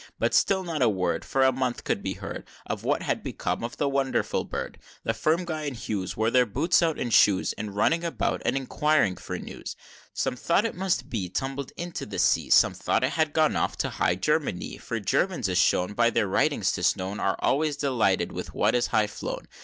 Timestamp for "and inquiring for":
8.43-9.37